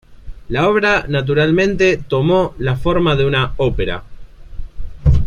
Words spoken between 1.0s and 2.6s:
naturalmente tomó